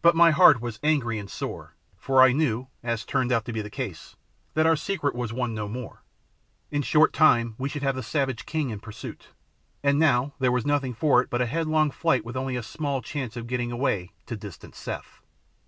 But 0.00 0.14
my 0.14 0.30
heart 0.30 0.60
was 0.60 0.78
angry 0.84 1.18
and 1.18 1.28
sore, 1.28 1.74
for 1.96 2.22
I 2.22 2.30
knew, 2.30 2.68
as 2.84 3.04
turned 3.04 3.32
out 3.32 3.44
to 3.46 3.52
be 3.52 3.62
the 3.62 3.68
case, 3.68 4.14
that 4.54 4.64
our 4.64 4.76
secret 4.76 5.12
was 5.12 5.32
one 5.32 5.54
no 5.54 5.66
more; 5.66 6.04
in 6.70 6.82
a 6.82 6.84
short 6.84 7.12
time 7.12 7.56
we 7.58 7.68
should 7.68 7.82
have 7.82 7.96
the 7.96 8.02
savage 8.04 8.46
king 8.46 8.70
in 8.70 8.78
pursuit, 8.78 9.30
and 9.82 9.98
now 9.98 10.34
there 10.38 10.52
was 10.52 10.66
nothing 10.66 10.94
for 10.94 11.20
it 11.20 11.30
but 11.30 11.40
headlong 11.40 11.90
flight 11.90 12.24
with 12.24 12.36
only 12.36 12.54
a 12.54 12.62
small 12.62 13.02
chance 13.02 13.36
of 13.36 13.48
getting 13.48 13.72
away 13.72 14.12
to 14.26 14.36
distant 14.36 14.76
Seth. 14.76 15.20